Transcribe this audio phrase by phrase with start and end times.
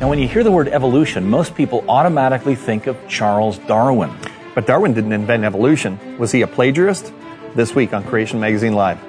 [0.00, 4.16] Now, when you hear the word evolution, most people automatically think of Charles Darwin.
[4.54, 5.98] But Darwin didn't invent evolution.
[6.18, 7.12] Was he a plagiarist?
[7.56, 9.00] This week on Creation Magazine Live.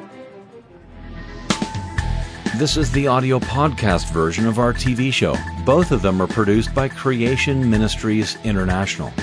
[2.57, 5.35] This is the audio podcast version of our TV show.
[5.63, 9.13] Both of them are produced by Creation Ministries International.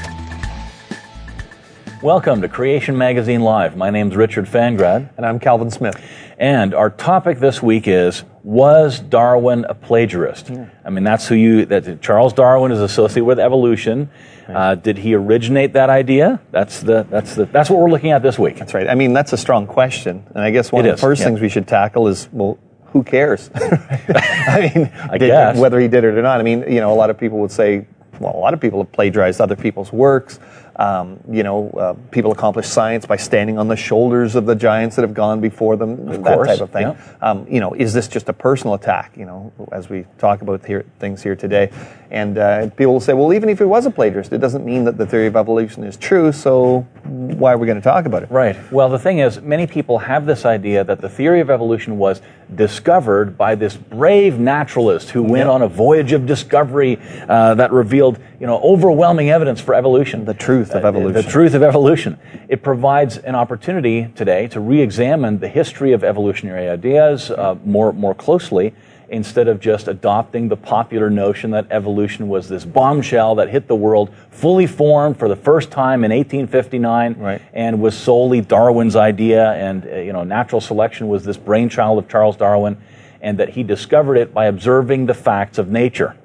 [2.01, 3.77] Welcome to Creation Magazine Live.
[3.77, 5.11] My name's Richard Fangrad.
[5.17, 6.01] And I'm Calvin Smith.
[6.39, 10.51] And our topic this week is Was Darwin a plagiarist?
[10.51, 10.69] Yeah.
[10.84, 14.10] I mean, that's who you, that Charles Darwin is associated with evolution.
[14.46, 16.41] Uh, did he originate that idea?
[16.52, 18.57] That's the, that's the, that's what we're looking at this week.
[18.59, 18.87] That's right.
[18.88, 20.24] I mean, that's a strong question.
[20.34, 21.27] And I guess one It of is, the first yeah.
[21.29, 23.51] things we should tackle is, well, who cares?
[23.55, 25.59] I mean, I did- guess.
[25.59, 26.38] whether he did it or not.
[26.38, 27.87] I mean, you know, a lot of people would say,
[28.21, 30.38] well, a lot of people have plagiarized other people's works.
[30.79, 34.97] Um, you know, uh, people accomplish science by standing on the shoulders of the giants
[34.97, 36.83] that have gone before them, that course, type of thing.
[36.83, 37.16] yeah.
[37.23, 39.16] Um, you know, is this just a personal attack?
[39.16, 41.73] You know, as we talk about here, things here today,
[42.11, 44.85] and uh, people will say, well, even if it was a plagiarist, it doesn't mean
[44.85, 46.30] that the theory of evolution is true.
[46.30, 48.30] So why are we going to talk about it?
[48.30, 48.57] Right.
[48.71, 52.21] Well, the thing is, many people have this idea that the theory of evolution was
[52.55, 55.52] discovered by this brave naturalist who went Yeah.
[55.52, 60.25] on a voyage of discovery uh, that revealed, you know, overwhelming evidence for evolution.
[60.25, 61.13] The truth of Uh, evolution.
[61.13, 62.19] The truth of evolution.
[62.49, 68.15] It provides an opportunity today to re-examine the history of evolutionary ideas uh, more more
[68.15, 68.72] closely.
[69.09, 73.75] Instead of just adopting the popular notion that evolution was this bombshell that hit the
[73.75, 77.41] world fully formed for the first time in 1859, Right.
[77.53, 82.09] and was solely Darwin's idea, and uh, you know, natural selection was this brainchild of
[82.09, 82.77] Charles Darwin,
[83.21, 86.16] and that he discovered it by observing the facts of nature.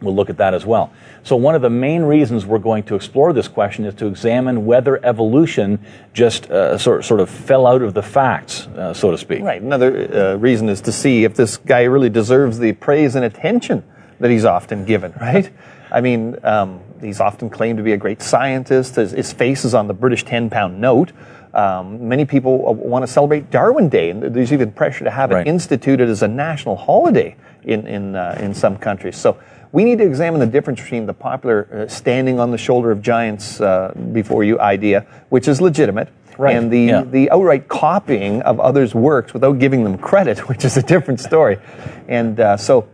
[0.00, 0.92] We'll look at that as well.
[1.24, 4.64] So, one of the main reasons we're going to explore this question is to examine
[4.64, 9.18] whether evolution just uh, sort, sort of fell out of the facts, uh, so to
[9.18, 9.42] speak.
[9.42, 9.60] Right.
[9.60, 13.82] Another uh, reason is to see if this guy really deserves the praise and attention
[14.20, 15.50] that he's often given, right?
[15.90, 18.96] I mean, um, he's often claimed to be a great scientist.
[18.96, 21.12] His, his face is on the British 10 pound note.
[21.54, 25.30] Um, many people uh, want to celebrate Darwin Day, and there's even pressure to have
[25.30, 25.46] Right.
[25.46, 29.16] it instituted as a national holiday in, in, uh, in some countries.
[29.16, 29.38] So
[29.72, 33.02] we need to examine the difference between the popular uh, standing on the shoulder of
[33.02, 36.08] giants uh, before you idea, which is legitimate,
[36.38, 36.54] Right.
[36.56, 37.02] and the, Yeah.
[37.02, 41.58] the outright copying of others' works without giving them credit, which is a different story.
[42.06, 42.86] And uh, so,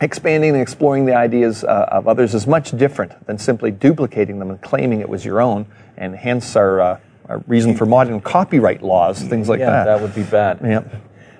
[0.00, 4.50] expanding and exploring the ideas uh, of others is much different than simply duplicating them
[4.50, 5.66] and claiming it was your own,
[5.96, 6.98] and hence our, uh,
[7.28, 9.84] our reason for modern copyright laws, things like yeah, that.
[9.84, 10.58] that would be bad.
[10.62, 10.82] Yeah.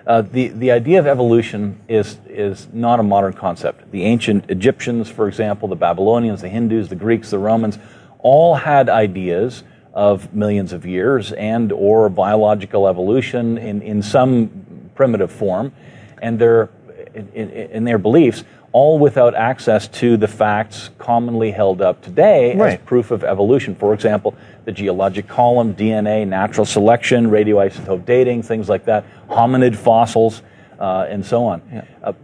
[0.07, 3.91] Uh, the, the idea of evolution is, is not a modern concept.
[3.91, 7.79] The ancient Egyptians, for example, the Babylonians, the Hindus, the Greeks, the Romans,
[8.19, 9.65] all had ideas
[9.95, 15.73] of millions of years and or biological evolution in, in some primitive form,
[16.21, 16.69] and their,
[17.15, 22.55] in, in, in their beliefs, all without access to the facts commonly held up today
[22.55, 23.77] as proof of evolution.
[23.77, 30.43] For example, the geologic column, DNA, natural selection, radioisotope dating, things like that, hominid fossils,
[30.81, 31.63] uh, and so on.
[32.03, 32.15] Uh,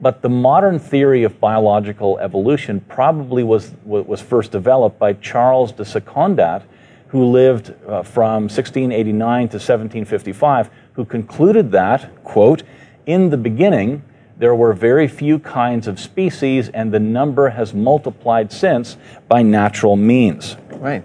[0.00, 5.70] but the modern theory of biological evolution probably was, wa- was first developed by Charles
[5.70, 6.64] de Secondat,
[7.08, 12.64] who lived uh, from 1689 to 1755, who concluded that, quote,
[13.06, 14.02] in the beginning,
[14.40, 18.96] there were very few kinds of species, and the number has multiplied since
[19.28, 20.56] by natural means.
[20.72, 21.04] Right.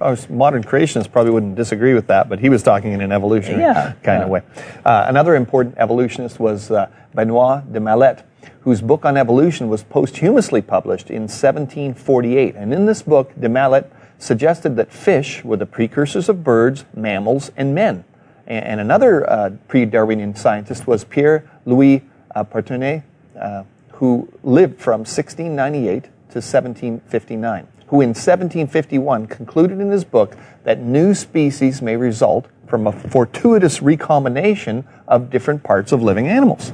[0.00, 3.62] Our modern creationists probably wouldn't disagree with that, but he was talking in an evolutionary
[3.62, 4.24] Yeah, kind yeah.
[4.24, 4.42] of way.
[4.84, 8.24] Uh, another important evolutionist was uh, Benoit de Mallet,
[8.62, 12.56] whose book on evolution was posthumously published in 1748.
[12.56, 17.52] And in this book, de Mallet suggested that fish were the precursors of birds, mammals,
[17.56, 18.04] and men.
[18.48, 22.02] And, and another uh, pre Darwinian scientist was Pierre Louis
[22.34, 23.02] uh, Partenay,
[23.38, 30.80] uh, who lived from 1698 to 1759, who in 1751 concluded in his book that
[30.80, 36.72] new species may result from a fortuitous recombination of different parts of living animals.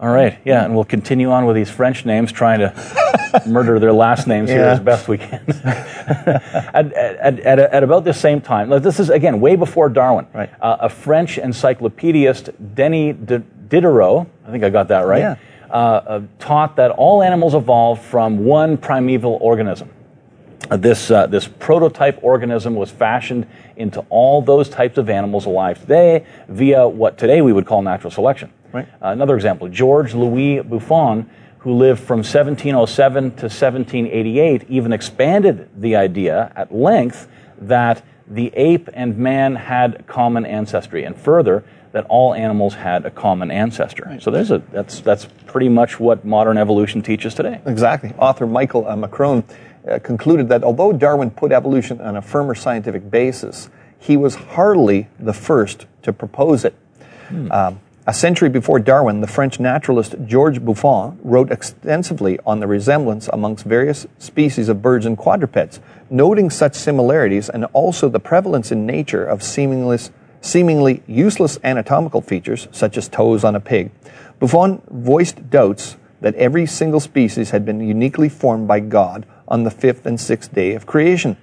[0.00, 3.92] All right, yeah, and we'll continue on with these French names, trying to murder their
[3.92, 5.42] last names here as best we can.
[5.48, 10.28] at, at, at, at about the same time, this is again way before Darwin.
[10.32, 10.50] Right.
[10.60, 15.36] Uh, a French encyclopedist, Denis D- Diderot, I think I got that right, Yeah.
[15.68, 19.90] uh, uh, taught that all animals evolved from one primeval organism.
[20.70, 23.46] Uh, this, uh, this prototype organism was fashioned
[23.76, 28.10] into all those types of animals alive today via what today we would call natural
[28.12, 28.52] selection.
[28.72, 28.88] Right.
[29.02, 31.28] Uh, another example George Louis Buffon,
[31.60, 37.28] who lived from 1707 to 1788, even expanded the idea at length
[37.60, 41.04] that the ape and man had common ancestry.
[41.04, 44.04] And further, that all animals had a common ancestor.
[44.06, 44.22] Right.
[44.22, 47.60] So there's a that's that's pretty much what modern evolution teaches today.
[47.66, 48.12] Exactly.
[48.18, 49.44] Author Michael uh, McCrone
[49.88, 55.08] uh, concluded that although Darwin put evolution on a firmer scientific basis, he was hardly
[55.18, 56.74] the first to propose it.
[57.28, 57.50] Hmm.
[57.52, 63.28] Um, a century before Darwin, the French naturalist Georges Buffon wrote extensively on the resemblance
[63.34, 65.78] amongst various species of birds and quadrupeds,
[66.08, 72.96] noting such similarities and also the prevalence in nature of seemingly useless anatomical features, such
[72.96, 73.90] as toes on a pig.
[74.38, 79.70] Buffon voiced doubts that every single species had been uniquely formed by God on the
[79.70, 81.36] fifth and sixth day of creation.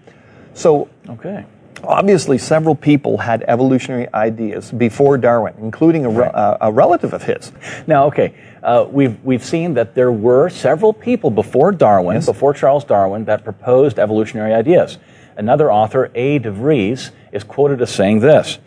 [0.56, 1.46] So, okay
[1.88, 6.34] obviously several people had evolutionary ideas before Darwin, including a, right.
[6.34, 7.52] uh, a relative of his.
[7.88, 8.34] Now, okay,
[8.64, 12.26] uh, we've, we've seen that there were several people before Darwin, yes.
[12.26, 14.98] before Charles Darwin, that proposed evolutionary ideas.
[15.38, 16.40] Another author, A.
[16.40, 18.58] de Vries, is quoted as saying this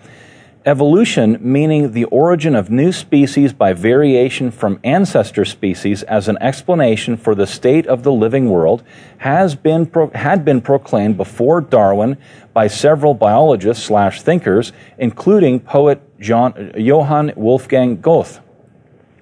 [0.68, 7.16] Evolution, meaning the origin of new species by variation from ancestor species as an explanation
[7.16, 8.82] for the state of the living world,
[9.16, 12.18] has been pro- had been proclaimed before Darwin
[12.52, 18.36] by several biologists slash thinkers, including poet John, Johann Wolfgang Goethe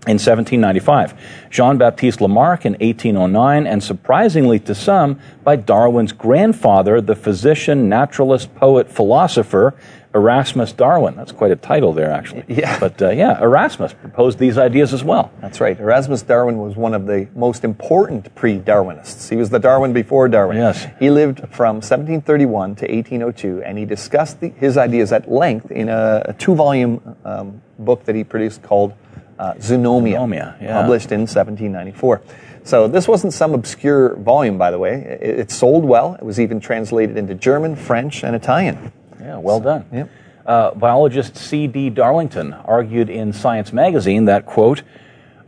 [0.08, 1.14] in 1795,
[1.50, 8.54] Jean Baptiste Lamarck in 1809, and surprisingly to some, by Darwin's grandfather, the physician, naturalist,
[8.54, 9.74] poet, philosopher,
[10.16, 11.14] Erasmus Darwin.
[11.14, 12.44] That's quite a title there, actually.
[12.56, 12.78] Yeah.
[12.80, 15.30] But uh, yeah, Erasmus proposed these ideas as well.
[15.42, 15.78] That's right.
[15.78, 19.28] Erasmus Darwin was one of the most important pre Darwinists.
[19.28, 20.56] He was the Darwin before Darwin.
[20.56, 20.86] Yes.
[20.98, 25.90] He lived from 1731 to 1802, and he discussed the, his ideas at length in
[25.90, 28.94] a, a two volume um, book that he produced called
[29.38, 30.80] uh, Zoonomia, Zoonomia yeah.
[30.80, 32.22] published in 1794.
[32.64, 35.18] So this wasn't some obscure volume, by the way.
[35.20, 36.14] It, it sold well.
[36.14, 38.92] It was even translated into German, French, and Italian.
[39.26, 39.86] Yeah, well done.
[39.92, 40.10] Yep.
[40.46, 41.90] Uh, biologist C.D.
[41.90, 44.82] Darlington argued in Science magazine that, quote,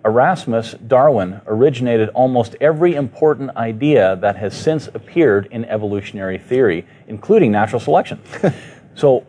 [0.04, 7.52] Erasmus Darwin originated almost every important idea that has since appeared in evolutionary theory, including
[7.52, 8.20] natural selection.
[8.96, 9.24] so,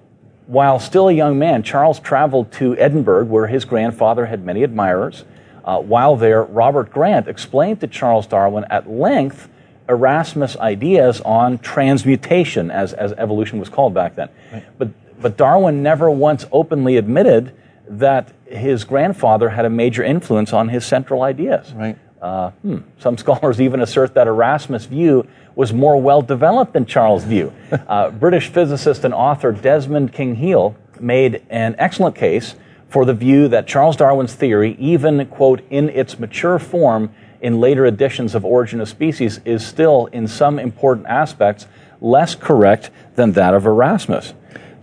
[0.47, 5.25] while still a young man, Charles traveled to Edinburgh, where his grandfather had many admirers.
[5.63, 9.47] Uh, while there, Robert Grant explained to Charles Darwin at length
[9.89, 14.29] Erasmus' ideas on transmutation, as, as evolution was called back then.
[14.53, 14.63] Right.
[14.77, 14.89] But,
[15.21, 17.53] but Darwin never once openly admitted
[17.87, 21.73] that his grandfather had a major influence on his central ideas.
[21.73, 21.97] Right.
[22.21, 22.77] Uh, hmm.
[22.99, 27.51] Some scholars even assert that Erasmus' view was more well developed than Charles' view.
[27.71, 32.55] uh, British physicist and author Desmond King-Hele made an excellent case
[32.89, 37.85] for the view that Charles Darwin's theory, even, quote, in its mature form, in later
[37.85, 41.67] editions of Origin of Species is still, in some important aspects,
[42.01, 44.33] less correct than that of Erasmus.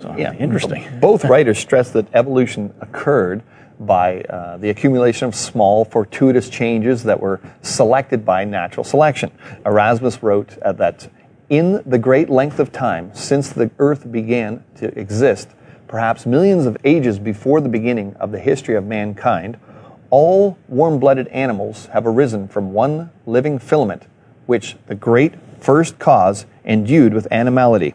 [0.01, 0.85] So, yeah, interesting.
[1.01, 3.43] Both writers stress that evolution occurred
[3.79, 9.31] by uh, the accumulation of small, fortuitous changes that were selected by natural selection.
[9.65, 11.09] Erasmus wrote uh, that
[11.49, 15.51] in the great length of time since the earth began to exist,
[15.89, 19.59] perhaps millions of ages before the beginning of the history of mankind,
[20.11, 24.05] all warm blooded animals have arisen from one living filament,
[24.47, 27.95] which the great first cause endued with animality,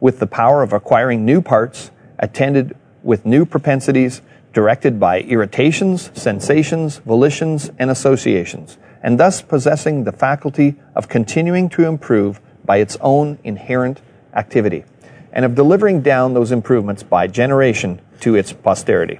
[0.00, 4.22] with the power of acquiring new parts, attended with new propensities,
[4.52, 11.86] directed by irritations, sensations, volitions, and associations, and thus possessing the faculty of continuing to
[11.86, 14.00] improve by its own inherent
[14.34, 14.84] activity,
[15.32, 19.18] and of delivering down those improvements by generation to its posterity.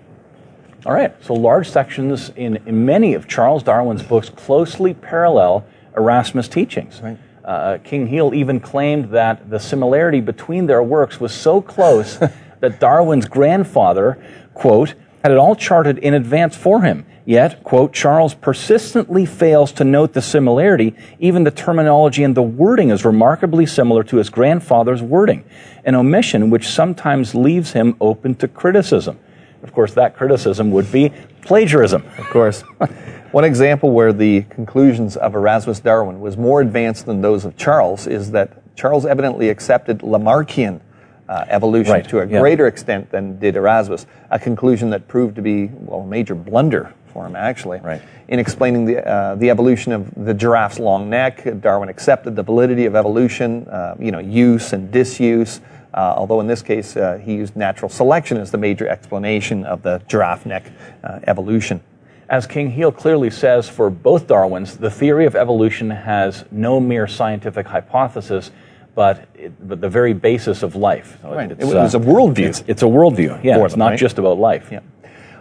[0.85, 5.65] All right, so large sections in, in many of Charles Darwin's books closely parallel
[5.97, 7.01] Erasmus' teachings.
[7.01, 7.19] Right.
[7.45, 12.17] Uh, King-Hele even claimed that the similarity between their works was so close
[12.61, 14.19] that Darwin's grandfather,
[14.55, 17.07] quote, had it all charted in advance for him.
[17.25, 20.97] Yet, quote, Charles persistently fails to note the similarity.
[21.21, 25.45] Even the terminology and the wording is remarkably similar to his grandfather's wording,
[25.85, 29.21] an omission which sometimes leaves him open to criticism.
[29.63, 32.05] Of course, that criticism would be plagiarism.
[32.19, 32.61] Of course.
[33.33, 38.07] One example where the conclusions of Erasmus Darwin was more advanced than those of Charles
[38.07, 40.81] is that Charles evidently accepted Lamarckian
[41.29, 42.09] uh, evolution right.
[42.09, 42.41] to a yeah.
[42.41, 46.93] greater extent than did Erasmus, a conclusion that proved to be well, a major blunder
[47.13, 47.79] for him, actually.
[47.81, 48.03] Right.
[48.29, 52.87] In explaining the, uh, the evolution of the giraffe's long neck, Darwin accepted the validity
[52.87, 55.61] of evolution, uh, you know, use and disuse,
[55.95, 59.83] uh, although in this case, uh, he used natural selection as the major explanation of
[59.83, 60.71] the giraffe neck
[61.05, 61.83] uh, evolution.
[62.29, 67.67] As King-Hele clearly says for both Darwins, the theory of evolution has no mere scientific
[67.67, 68.51] hypothesis,
[68.95, 71.19] but, it, but the very basis of life.
[71.21, 71.51] So right.
[71.51, 72.47] It, was a worldview.
[72.47, 73.63] It's, it's, a worldview, yeah.
[73.65, 73.99] it's not right?
[73.99, 74.71] just about life.
[74.73, 74.81] Yeah.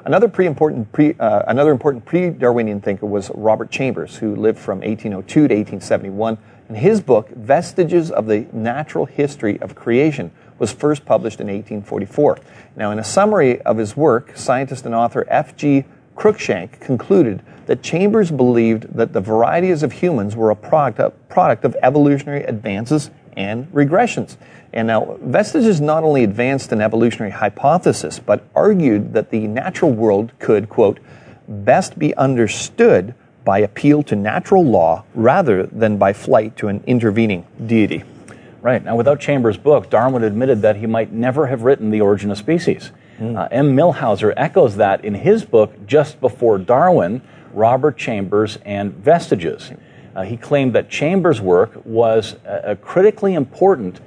[0.04, 4.80] Another pre important pre, uh, another important pre-Darwinian thinker was Robert Chambers, who lived from
[4.80, 6.38] 1802 to 1871.
[6.72, 12.40] And his book, Vestiges of the Natural History of Creation, was first published in 1844.
[12.78, 15.84] Now, in a summary of his work, scientist and author F.G.
[16.16, 21.76] Cruikshank concluded that Chambers believed that the varieties of humans were a product product of
[21.84, 24.38] evolutionary advances and regressions.
[24.72, 30.32] And now, Vestiges not only advanced an evolutionary hypothesis, but argued that the natural world
[30.40, 31.02] could, quote,
[31.50, 37.46] best be understood by appeal to natural law rather than by flight to an intervening
[37.66, 38.04] deity.
[38.62, 38.84] Right.
[38.84, 42.38] Now, without Chambers' book, Darwin admitted that he might never have written The Origin of
[42.38, 42.92] Species.
[43.20, 43.38] Mm.
[43.38, 43.76] Uh, M.
[43.76, 47.22] Millhauser echoes that in his book just before Darwin,
[47.54, 49.72] Robert Chambers and Vestiges.
[50.16, 54.00] Uh, he claimed that Chambers' work was uh, critically important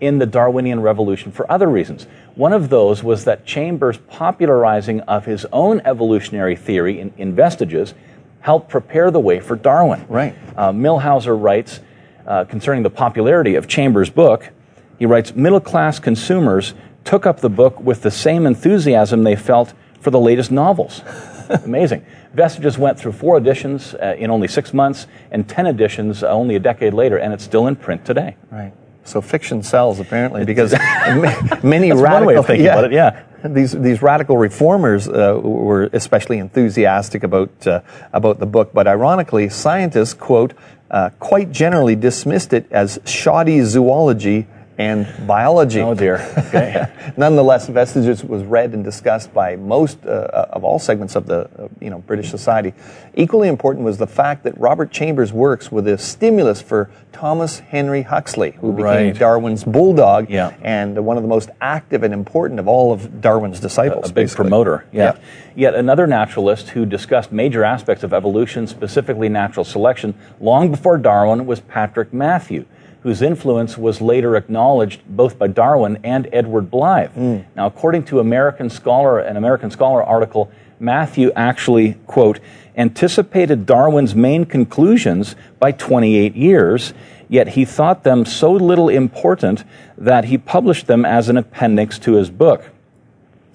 [0.00, 2.06] in the Darwinian revolution for other reasons.
[2.34, 7.94] One of those was that Chambers' popularizing of his own evolutionary theory in, in Vestiges
[8.40, 10.04] helped prepare the way for Darwin.
[10.08, 10.34] Right.
[10.56, 11.80] Uh, Millhauser writes
[12.26, 14.50] uh, concerning the popularity of Chambers' book,
[14.98, 19.72] he writes, middle class consumers took up the book with the same enthusiasm they felt
[20.00, 21.02] for the latest novels.
[21.64, 22.04] Amazing.
[22.34, 26.54] Vestiges went through four editions uh, in only six months and 10 editions uh, only
[26.54, 28.36] a decade later, and it's still in print today.
[28.50, 28.72] Right.
[29.04, 30.72] So fiction sells apparently because
[31.62, 32.92] many That's radical one way of thinking yeah, about it.
[32.92, 33.24] Yeah.
[33.42, 37.80] These these radical reformers uh, were especially enthusiastic about uh,
[38.12, 40.52] about the book, but ironically, scientists quote
[40.90, 44.46] uh, quite generally dismissed it as shoddy zoology
[44.80, 45.80] and biology.
[45.80, 46.16] Oh dear.
[46.38, 46.86] Okay.
[47.18, 51.40] Nonetheless, Vestiges was read and discussed by most uh, uh, of all segments of the
[51.58, 52.72] uh, you know British society.
[53.14, 58.02] Equally important was the fact that Robert Chambers' works were the stimulus for Thomas Henry
[58.02, 59.18] Huxley, who became right.
[59.18, 60.56] Darwin's bulldog yeah.
[60.62, 64.06] and one of the most active and important of all of Darwin's disciples.
[64.06, 64.44] A, a big basically.
[64.44, 64.86] promoter.
[64.92, 65.16] Yeah.
[65.16, 65.20] yeah.
[65.56, 71.44] Yet another naturalist who discussed major aspects of evolution, specifically natural selection, long before Darwin
[71.44, 72.64] was Patrick Matthew
[73.02, 77.12] whose influence was later acknowledged both by Darwin and Edward Blyth.
[77.14, 77.44] Mm.
[77.56, 82.40] Now, according to American Scholar, an American Scholar article, Matthew actually, quote,
[82.76, 86.94] anticipated Darwin's main conclusions by 28 years,
[87.28, 89.64] yet he thought them so little important
[89.96, 92.70] that he published them as an appendix to his book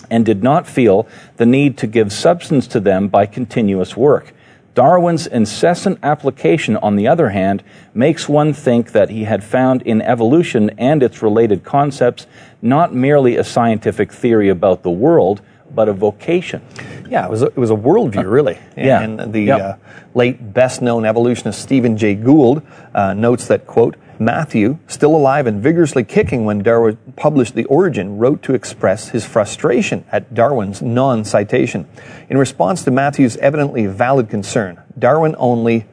[0.09, 4.34] and did not feel the need to give substance to them by continuous work.
[4.75, 7.63] Darwin's incessant application, on the other hand,
[7.94, 12.27] makes one think that he had found in evolution and its related concepts
[12.62, 15.41] not merely a scientific theory about the world,
[15.74, 16.62] but a vocation.
[17.10, 18.57] Yeah, it was a, it was a worldview, really.
[18.75, 19.01] And, yeah.
[19.01, 19.62] And the yep.
[19.62, 19.75] uh,
[20.13, 22.62] late best known evolutionist Stephen Jay Gould
[22.93, 28.17] uh, notes that, quote, Matthew, still alive and vigorously kicking when Darwin published The Origin,
[28.17, 31.88] wrote to express his frustration at Darwin's non citation.
[32.29, 35.86] In response to Matthew's evidently valid concern, Darwin only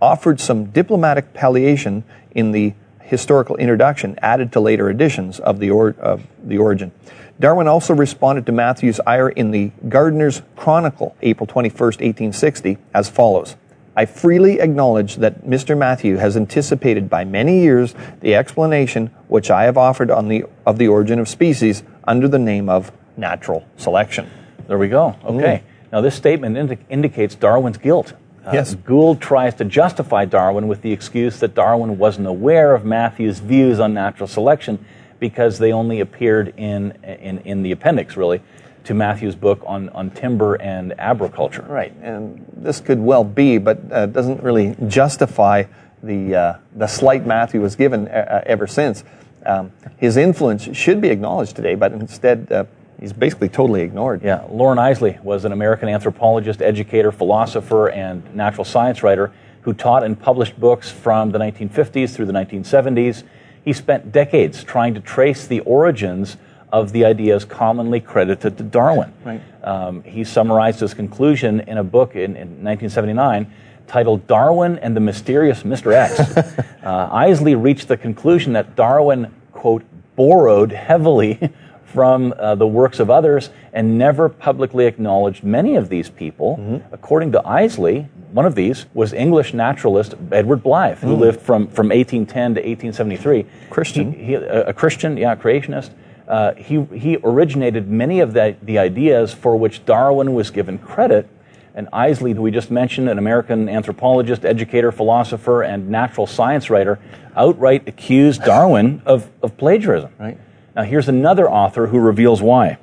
[0.00, 5.90] offered some diplomatic palliation in the historical introduction added to later editions of the, or,
[5.98, 6.92] of the Origin.
[7.40, 13.56] Darwin also responded to Matthew's ire in the Gardener's Chronicle, April 21, 1860, as follows.
[13.96, 15.76] I freely acknowledge that Mr.
[15.76, 20.76] Matthew has anticipated by many years the explanation which I have offered on the, of
[20.76, 24.30] the origin of species under the name of natural selection.
[24.68, 25.16] There we go.
[25.24, 25.62] Okay.
[25.64, 25.92] Mm.
[25.92, 28.12] Now, this statement indi- indicates Darwin's guilt.
[28.44, 28.74] Uh, yes.
[28.74, 33.80] Gould tries to justify Darwin with the excuse that Darwin wasn't aware of Matthew's views
[33.80, 34.84] on natural selection
[35.20, 38.42] because they only appeared in, in, in the appendix, really
[38.84, 41.62] to Matthew's book on, on timber and agriculture.
[41.68, 45.64] Right, and this could well be, but uh, doesn't really justify
[46.02, 49.04] the, uh, the slight Matthew was given uh, uh, ever since.
[49.44, 52.64] Um, his influence should be acknowledged today, but instead uh,
[52.98, 54.22] he's basically totally ignored.
[54.22, 60.04] Yeah, Loren Eiseley was an American anthropologist, educator, philosopher, and natural science writer who taught
[60.04, 63.24] and published books from the 1950s through the 1970s.
[63.64, 66.36] He spent decades trying to trace the origins
[66.72, 69.12] of the ideas commonly credited to Darwin.
[69.24, 69.40] Right.
[69.62, 73.52] Um, he summarized his conclusion in a book in, in 1979
[73.86, 75.92] titled Darwin and the Mysterious Mr.
[75.92, 76.20] X.
[76.84, 79.82] uh, Eiseley reached the conclusion that Darwin, quote,
[80.14, 81.50] borrowed heavily
[81.92, 86.56] from uh, the works of others and never publicly acknowledged many of these people.
[86.56, 86.94] Mm-hmm.
[86.94, 91.18] According to Eiseley, one of these was English naturalist Edward Blyth, who mm.
[91.18, 93.46] lived from, from 1810 to 1873.
[93.70, 94.12] Christian.
[94.12, 95.90] He, he, a, a Christian, yeah, creationist.
[96.28, 101.28] Uh, he, he originated many of the, the ideas for which Darwin was given credit.
[101.74, 107.00] And Eiseley, who we just mentioned, an American anthropologist, educator, philosopher, and natural science writer,
[107.34, 110.12] outright accused Darwin of, of plagiarism.
[110.18, 110.38] Right.
[110.74, 112.78] Now, here's another author who reveals why.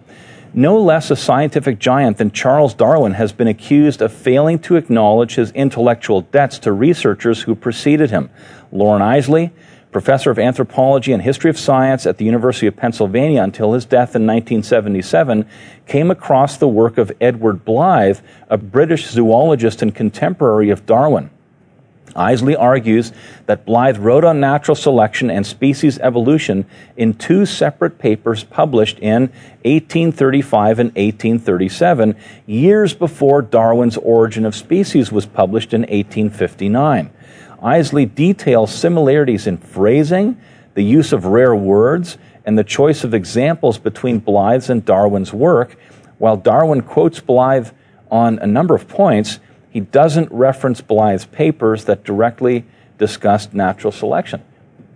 [0.53, 5.35] No less a scientific giant than Charles Darwin has been accused of failing to acknowledge
[5.35, 8.29] his intellectual debts to researchers who preceded him.
[8.71, 9.51] Loren Eiseley,
[9.91, 14.15] professor of anthropology and history of science at the University of Pennsylvania until his death
[14.15, 15.47] in 1977,
[15.85, 21.29] came across the work of Edward Blyth, a British zoologist and contemporary of Darwin.
[22.15, 23.11] Eiseley argues
[23.45, 29.23] that Blyth wrote on natural selection and species evolution in two separate papers published in
[29.63, 37.11] 1835 and 1837, years before Darwin's Origin of Species was published in 1859.
[37.61, 40.39] Eiseley details similarities in phrasing,
[40.75, 45.77] the use of rare words, and the choice of examples between Blyth's and Darwin's work.
[46.17, 47.73] While Darwin quotes Blyth
[48.09, 52.65] on a number of points, he doesn't reference Blyth's papers that directly
[52.97, 54.41] discussed natural selection.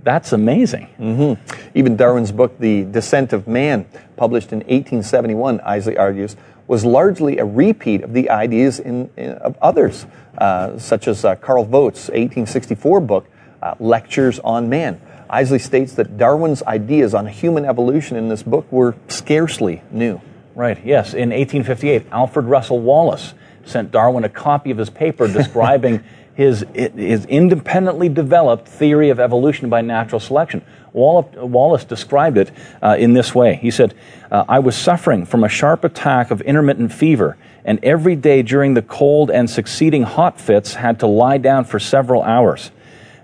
[0.03, 0.87] That's amazing.
[0.99, 1.77] Mm-hmm.
[1.77, 3.85] Even Darwin's book, The Descent of Man,
[4.15, 6.35] published in 1871, Eiseley argues,
[6.67, 10.05] was largely a repeat of the ideas in, in of others,
[10.37, 13.27] uh, such as uh, Carl Vogt's 1864 book,
[13.61, 14.99] uh, Lectures on Man.
[15.29, 20.19] Eiseley states that Darwin's ideas on human evolution in this book were scarcely new.
[20.55, 21.13] Right, yes.
[21.13, 23.33] In 1858, Alfred Russel Wallace
[23.65, 26.03] sent Darwin a copy of his paper describing
[26.33, 30.63] his, his independently developed theory of evolution by natural selection.
[30.93, 32.51] Wallace described it
[32.81, 33.55] uh, in this way.
[33.55, 33.93] He said,
[34.29, 38.73] uh, I was suffering from a sharp attack of intermittent fever, and every day during
[38.73, 42.71] the cold and succeeding hot fits had to lie down for several hours.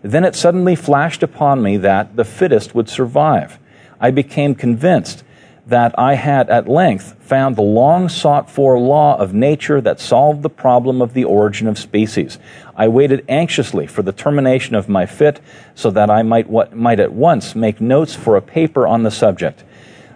[0.02, 3.60] Then it suddenly flashed upon me that the fittest would survive.
[4.00, 5.24] I became convinced
[5.68, 10.42] that I had at length found the long sought for law of nature that solved
[10.42, 12.40] the problem of the origin of species.
[12.78, 15.42] I waited anxiously for the termination of my fit
[15.76, 19.12] so that I might, what, might at once make notes for a paper on the
[19.12, 19.66] subject.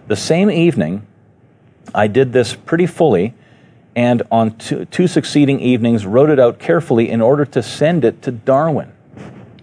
[0.08, 1.06] The same evening,
[1.94, 3.34] I did this pretty fully,
[3.94, 8.22] and on two, two succeeding evenings wrote it out carefully in order to send it
[8.22, 8.90] to Darwin.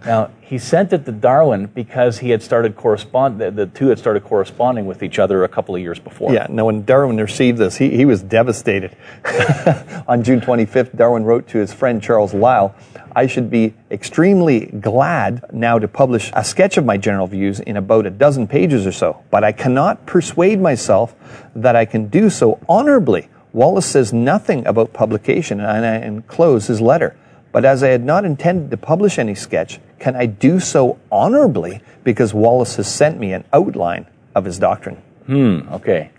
[0.04, 3.40] Now, he sent it to Darwin because he had started correspond.
[3.40, 6.32] The, the, two had started corresponding with each other a couple of years before.
[6.32, 6.46] Yeah.
[6.48, 8.96] No, when Darwin received this, he, he was devastated.
[10.08, 12.74] On June 25th, Darwin wrote to his friend Charles Lyell,
[13.14, 17.76] "I should be extremely glad now to publish a sketch of my general views in
[17.76, 21.14] about a dozen pages or so, but I cannot persuade myself
[21.54, 26.80] that I can do so honorably." Wallace says nothing about publication, and I enclose his
[26.80, 27.16] letter.
[27.52, 31.82] But as I had not intended to publish any sketch, can I do so honorably
[32.04, 34.96] because Wallace has sent me an outline of his doctrine?
[35.26, 36.10] Hmm, okay.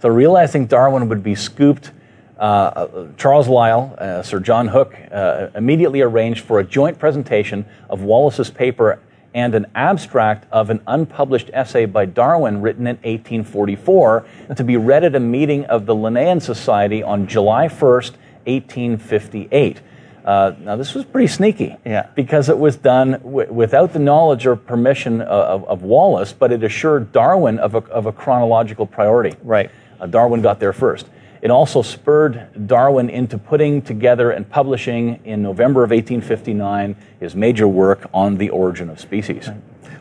[0.00, 1.90] So realizing Darwin would be scooped,
[2.38, 7.64] uh, uh, Charles Lyell, uh, Sir John Hook, uh, immediately arranged for a joint presentation
[7.88, 9.00] of Wallace's paper
[9.34, 15.04] and an abstract of an unpublished essay by Darwin written in 1844 to be read
[15.04, 18.12] at a meeting of the Linnean Society on July 1st,
[18.46, 19.80] 1858.
[20.26, 22.08] Uh, now, this was pretty sneaky yeah.
[22.16, 26.64] because it was done w- without the knowledge or permission of, of, Wallace, but it
[26.64, 29.36] assured Darwin of a, of a chronological priority.
[29.44, 29.70] Right.
[30.00, 31.06] Uh, Darwin got there first.
[31.42, 37.68] It also spurred Darwin into putting together and publishing in November of 1859 his major
[37.68, 39.46] work on the origin of species.
[39.46, 39.56] Right.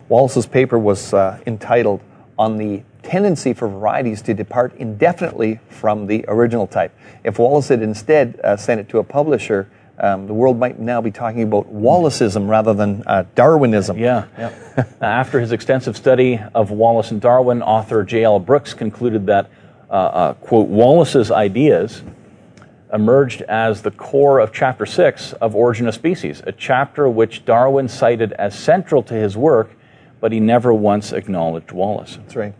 [0.10, 2.02] Wallace's paper was uh, entitled
[2.40, 6.98] On the Tendency for Varieties to Depart Indefinitely from the Original Type.
[7.24, 11.00] If Wallace had instead uh, sent it to a publisher, um, the world might now
[11.02, 13.98] be talking about Wallaceism rather than uh, Darwinism.
[13.98, 14.86] Yeah, yeah.
[15.02, 18.40] After his extensive study of Wallace and Darwin, author J.L.
[18.40, 19.50] Brooks concluded that,
[19.90, 22.04] uh, uh, quote, Wallace's ideas
[22.92, 27.88] emerged as the core of Chapter 6 of Origin of Species, a chapter which Darwin
[27.88, 29.72] cited as central to his work,
[30.20, 32.18] but he never once acknowledged Wallace.
[32.18, 32.54] That's right.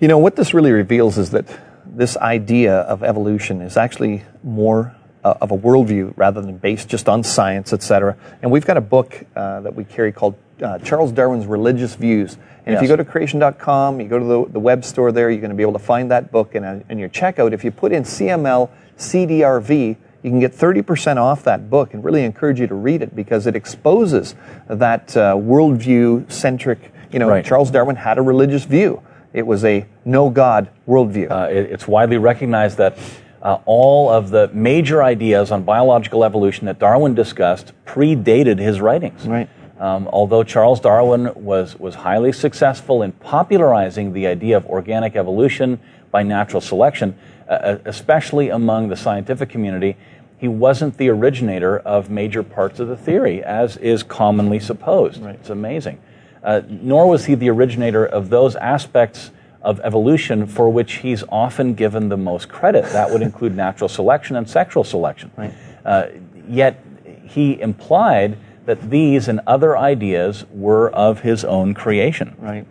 [0.00, 1.46] You know, what this really reveals is that
[1.86, 7.08] this idea of evolution is actually more uh, of a worldview rather than based just
[7.08, 8.16] on science, etc.
[8.42, 12.34] And we've got a book uh, that we carry called uh, Charles Darwin's Religious Views.
[12.66, 12.76] And yes.
[12.76, 15.50] if you go to creation.com, you go to the, the web store there, you're going
[15.50, 16.54] to be able to find that book.
[16.54, 21.44] And in your checkout, if you put in CML CDRV, you can get 30% off
[21.44, 24.34] that book and really encourage you to read it because it exposes
[24.68, 27.44] that uh, worldview centric, you know, right.
[27.44, 29.02] Charles Darwin had a religious view.
[29.34, 31.30] It was a no God worldview.
[31.30, 32.96] Uh, it, it's widely recognized that
[33.44, 39.26] uh, all of the major ideas on biological evolution that Darwin discussed predated his writings.
[39.26, 39.48] Right.
[39.78, 45.78] Um, although Charles Darwin was, was highly successful in popularizing the idea of organic evolution
[46.10, 49.96] by natural selection, uh, uh especially among the scientific community,
[50.38, 55.22] he wasn't the originator of major parts of the theory, as is commonly supposed.
[55.22, 55.34] Right.
[55.34, 56.00] It's amazing.
[56.42, 59.30] Uh, nor was he the originator of those aspects
[59.64, 62.84] of evolution for which he's often given the most credit.
[62.92, 65.30] That would include natural selection and sexual selection.
[65.36, 65.54] Right.
[65.84, 66.06] Uh,
[66.48, 66.84] yet
[67.24, 72.36] he implied that these and other ideas were of his own creation.
[72.38, 72.66] Right.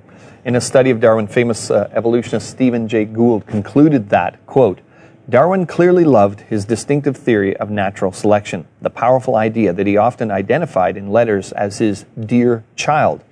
[0.45, 4.79] In a study of Darwin, famous uh, evolutionist Stephen Jay Gould concluded that, quote,
[5.29, 10.31] Darwin clearly loved his distinctive theory of natural selection, the powerful idea that he often
[10.31, 13.23] identified in letters as his dear child.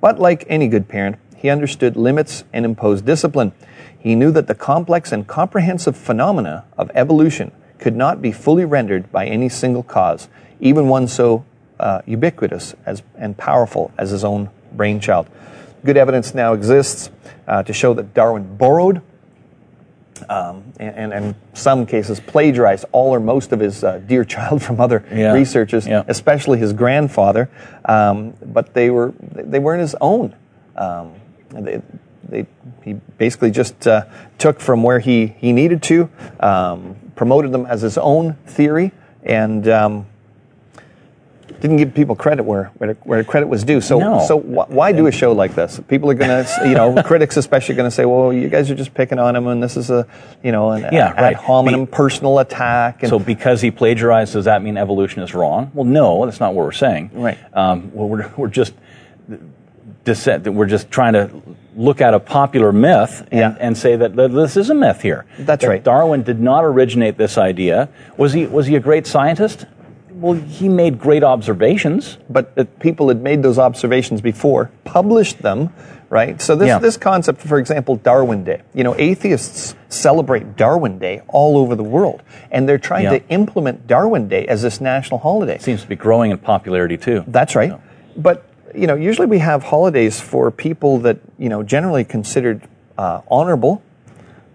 [0.00, 1.16] But like any good parent,
[1.46, 3.52] he understood limits and imposed discipline.
[3.96, 9.12] He knew that the complex and comprehensive phenomena of evolution could not be fully rendered
[9.12, 10.28] by any single cause,
[10.58, 11.44] even one so
[11.78, 15.28] uh, ubiquitous as, and powerful as his own brainchild.
[15.84, 17.10] Good evidence now exists
[17.46, 19.00] uh, to show that Darwin borrowed
[20.28, 24.80] um, and, in some cases plagiarized all or most of his uh, dear child from
[24.80, 25.32] other yeah.
[25.32, 26.02] researchers, yeah.
[26.08, 27.48] especially his grandfather.
[27.84, 30.34] Um, but they were they weren't his own.
[30.74, 31.12] Um,
[31.50, 31.82] they,
[32.28, 32.46] they,
[32.84, 34.04] he basically just uh,
[34.38, 39.66] took from where he, he needed to, um, promoted them as his own theory, and
[39.68, 40.06] um,
[41.60, 43.80] didn't give people credit where, where, where credit was due.
[43.80, 44.24] So, no.
[44.26, 45.80] so wh- why do a show like this?
[45.88, 48.74] People are going to, you know, critics especially going to say, well, you guys are
[48.74, 50.06] just picking on him, and this is a,
[50.42, 51.36] you know, an yeah, ad right.
[51.36, 53.04] hominem Be- personal attack.
[53.06, 55.70] so, because he plagiarized, does that mean evolution is wrong?
[55.74, 57.10] Well, no, that's not what we're saying.
[57.14, 57.38] Right.
[57.54, 58.74] Um, well, we're, we're just
[60.06, 61.30] dissent, we're just trying to
[61.76, 63.56] look at a popular myth and, yeah.
[63.60, 65.26] and say that, that, this is a myth here.
[65.38, 65.84] That's that right.
[65.84, 67.90] Darwin did not originate this idea.
[68.16, 69.66] Was he was he a great scientist?
[70.10, 72.16] Well, he made great observations.
[72.30, 75.74] But people had made those observations before, published them,
[76.08, 76.40] right?
[76.40, 76.78] So this Yeah.
[76.78, 78.62] this concept, for example, Darwin Day.
[78.72, 83.18] You know, atheists celebrate Darwin Day all over the world, and they're trying Yeah.
[83.18, 85.58] to implement Darwin Day as this national holiday.
[85.58, 87.24] Seems to be growing in popularity too.
[87.26, 87.74] That's right.
[88.16, 92.66] But you know, usually we have holidays for people that you know generally considered
[92.98, 93.82] uh, honorable,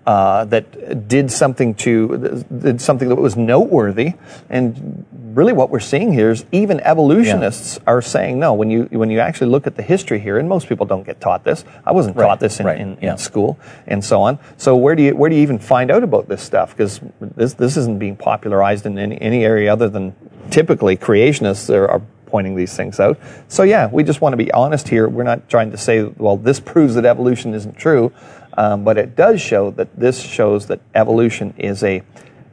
[0.05, 4.13] uh, that did something to did something that was noteworthy,
[4.49, 8.53] and really what we're seeing here is even evolutionists are saying no.
[8.53, 11.21] When you when you actually look at the history here, and most people don't get
[11.21, 11.63] taught this.
[11.85, 13.11] I wasn't Right, taught this in, right, in, yeah.
[13.11, 14.39] in school and so on.
[14.57, 16.71] So where do you where do you even find out about this stuff?
[16.71, 20.15] Because this this isn't being popularized in any, any area other than
[20.49, 23.19] typically creationists are, are pointing these things out.
[23.47, 25.07] So yeah, we just want to be honest here.
[25.07, 28.11] We're not trying to say, well, this proves that evolution isn't true,
[28.57, 32.01] um, but it does show that this shows that evolution is a.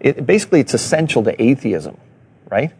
[0.00, 1.96] It, basically, it's essential to atheism,
[2.50, 2.72] right?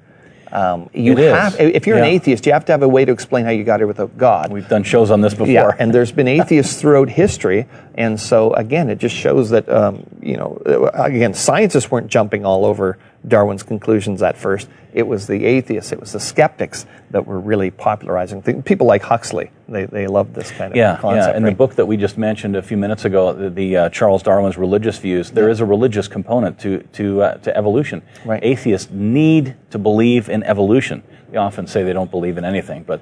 [0.52, 1.32] Um, you It is.
[1.32, 3.64] have, if you're an atheist, you have to have a way to explain how you
[3.64, 4.50] got here without God.
[4.50, 5.46] We've done shows on this before.
[5.48, 10.06] Yeah, and there's been atheists throughout history, and so again, it just shows that um,
[10.22, 12.96] you know, again, scientists weren't jumping all over
[13.28, 14.68] Darwin's conclusions at first.
[14.92, 18.42] It was the atheists, it was the skeptics that were really popularizing.
[18.62, 21.32] People like Huxley, they they loved this kind of yeah, concept.
[21.32, 21.36] yeah.
[21.36, 24.22] In the book that we just mentioned a few minutes ago, the, the uh, Charles
[24.22, 28.02] Darwin's religious views, there is a religious component to to uh, to evolution.
[28.24, 28.42] Right.
[28.42, 31.02] Atheists need to believe in evolution.
[31.30, 33.00] They often say they don't believe in anything, but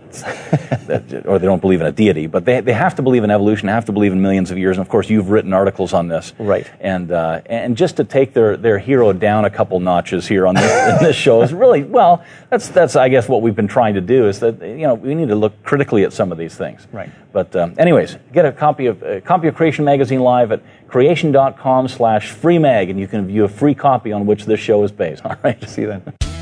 [1.27, 3.67] or they don't believe in a deity, but they, they have to believe in evolution.
[3.67, 4.79] They have to believe in millions of years.
[4.79, 6.69] And of course, you've written articles on this, Right.
[6.81, 10.57] And uh, and just to take their, their hero down a couple notches here on
[10.57, 12.25] this, in this show is really well.
[12.51, 15.15] That's that's I guess what we've been trying to do is that you know we
[15.15, 16.87] need to look critically at some of these things.
[16.93, 17.11] Right.
[17.33, 21.89] But um, anyways, get a copy of a copy of Creation Magazine live at creation.com
[21.89, 24.91] slash free mag, and you can view a free copy on which this show is
[24.91, 25.23] based.
[25.25, 25.63] All right.
[25.69, 26.36] See you then.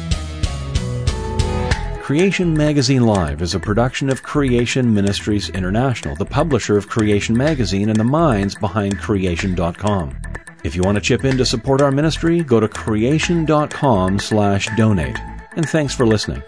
[2.04, 7.88] Creation Magazine Live is a production of Creation Ministries International, the publisher of Creation Magazine
[7.88, 10.14] and the minds behind Creation.com.
[10.64, 15.18] If you want to chip in to support our ministry, go to creation.com slash donate.
[15.56, 16.42] And thanks for listening.